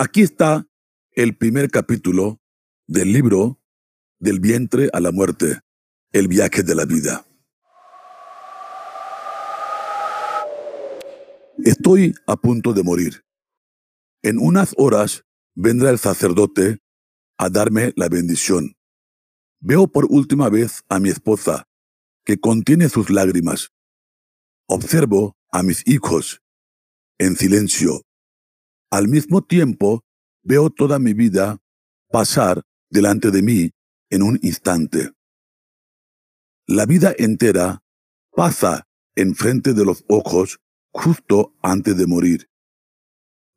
Aquí 0.00 0.22
está 0.22 0.64
el 1.10 1.36
primer 1.36 1.72
capítulo 1.72 2.40
del 2.86 3.12
libro 3.12 3.60
Del 4.20 4.38
vientre 4.38 4.90
a 4.92 5.00
la 5.00 5.10
muerte, 5.10 5.58
el 6.12 6.28
viaje 6.28 6.62
de 6.62 6.76
la 6.76 6.84
vida. 6.84 7.26
Estoy 11.64 12.14
a 12.28 12.36
punto 12.36 12.74
de 12.74 12.84
morir. 12.84 13.24
En 14.22 14.38
unas 14.38 14.72
horas 14.76 15.24
vendrá 15.56 15.90
el 15.90 15.98
sacerdote 15.98 16.78
a 17.36 17.50
darme 17.50 17.92
la 17.96 18.08
bendición. 18.08 18.76
Veo 19.58 19.88
por 19.88 20.06
última 20.08 20.48
vez 20.48 20.84
a 20.88 21.00
mi 21.00 21.08
esposa, 21.08 21.64
que 22.24 22.38
contiene 22.38 22.88
sus 22.88 23.10
lágrimas. 23.10 23.72
Observo 24.68 25.36
a 25.50 25.64
mis 25.64 25.84
hijos 25.88 26.40
en 27.18 27.34
silencio. 27.34 28.07
Al 28.90 29.06
mismo 29.06 29.42
tiempo, 29.42 30.02
veo 30.42 30.70
toda 30.70 30.98
mi 30.98 31.12
vida 31.12 31.58
pasar 32.10 32.62
delante 32.88 33.30
de 33.30 33.42
mí 33.42 33.70
en 34.08 34.22
un 34.22 34.38
instante. 34.42 35.12
La 36.66 36.86
vida 36.86 37.14
entera 37.18 37.82
pasa 38.34 38.86
enfrente 39.14 39.74
de 39.74 39.84
los 39.84 40.04
ojos 40.08 40.58
justo 40.90 41.54
antes 41.62 41.98
de 41.98 42.06
morir. 42.06 42.48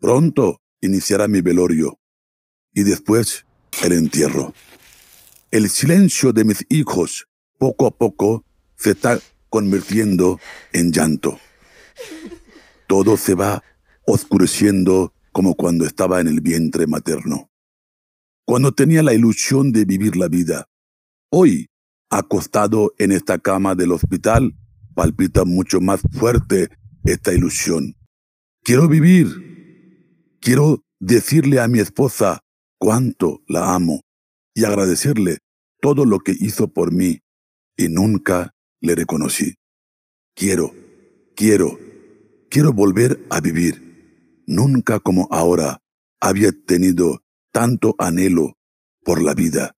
Pronto 0.00 0.60
iniciará 0.80 1.28
mi 1.28 1.42
velorio 1.42 2.00
y 2.72 2.82
después 2.82 3.46
el 3.84 3.92
entierro. 3.92 4.52
El 5.52 5.70
silencio 5.70 6.32
de 6.32 6.44
mis 6.44 6.66
hijos 6.70 7.28
poco 7.58 7.86
a 7.86 7.90
poco 7.92 8.44
se 8.76 8.92
está 8.92 9.20
convirtiendo 9.48 10.40
en 10.72 10.90
llanto. 10.90 11.38
Todo 12.88 13.16
se 13.16 13.34
va 13.34 13.62
oscureciendo 14.06 15.12
como 15.40 15.54
cuando 15.54 15.86
estaba 15.86 16.20
en 16.20 16.28
el 16.28 16.42
vientre 16.42 16.86
materno. 16.86 17.50
Cuando 18.44 18.72
tenía 18.72 19.02
la 19.02 19.14
ilusión 19.14 19.72
de 19.72 19.86
vivir 19.86 20.14
la 20.16 20.28
vida. 20.28 20.66
Hoy, 21.30 21.68
acostado 22.10 22.92
en 22.98 23.10
esta 23.10 23.38
cama 23.38 23.74
del 23.74 23.92
hospital, 23.92 24.54
palpita 24.94 25.46
mucho 25.46 25.80
más 25.80 26.02
fuerte 26.12 26.68
esta 27.04 27.32
ilusión. 27.32 27.96
Quiero 28.62 28.86
vivir. 28.86 30.36
Quiero 30.42 30.84
decirle 30.98 31.58
a 31.58 31.68
mi 31.68 31.78
esposa 31.78 32.40
cuánto 32.76 33.42
la 33.48 33.74
amo 33.74 34.02
y 34.54 34.64
agradecerle 34.64 35.38
todo 35.80 36.04
lo 36.04 36.18
que 36.18 36.36
hizo 36.38 36.68
por 36.68 36.92
mí 36.92 37.20
y 37.78 37.88
nunca 37.88 38.52
le 38.82 38.94
reconocí. 38.94 39.54
Quiero, 40.34 40.74
quiero, 41.34 41.78
quiero 42.50 42.74
volver 42.74 43.24
a 43.30 43.40
vivir. 43.40 43.89
Nunca 44.50 44.98
como 44.98 45.28
ahora 45.30 45.80
había 46.20 46.50
tenido 46.50 47.22
tanto 47.52 47.94
anhelo 47.98 48.58
por 49.04 49.22
la 49.22 49.32
vida. 49.32 49.76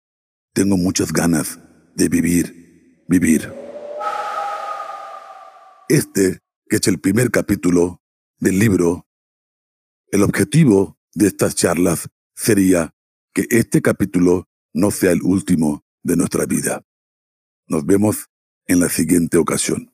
Tengo 0.54 0.78
muchas 0.78 1.12
ganas 1.12 1.58
de 1.94 2.08
vivir, 2.08 3.04
vivir. 3.06 3.52
Este, 5.90 6.38
que 6.70 6.76
es 6.76 6.88
el 6.88 6.98
primer 7.00 7.30
capítulo 7.30 8.00
del 8.38 8.58
libro, 8.58 9.06
el 10.10 10.22
objetivo 10.22 10.98
de 11.12 11.26
estas 11.26 11.54
charlas 11.54 12.08
sería 12.34 12.94
que 13.34 13.44
este 13.50 13.82
capítulo 13.82 14.48
no 14.72 14.90
sea 14.90 15.12
el 15.12 15.20
último 15.22 15.84
de 16.02 16.16
nuestra 16.16 16.46
vida. 16.46 16.82
Nos 17.66 17.84
vemos 17.84 18.30
en 18.66 18.80
la 18.80 18.88
siguiente 18.88 19.36
ocasión. 19.36 19.92